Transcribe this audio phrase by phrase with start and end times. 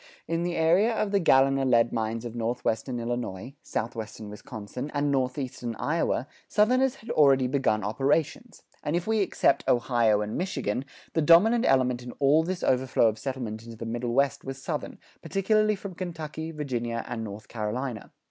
[0.27, 5.75] In the area of the Galena lead mines of northwestern Illinois, southwestern Wisconsin, and northeastern
[5.75, 11.65] Iowa, Southerners had already begun operations; and if we except Ohio and Michigan, the dominant
[11.67, 15.93] element in all this overflow of settlement into the Middle West was Southern, particularly from
[15.93, 18.11] Kentucky, Virginia, and North Carolina.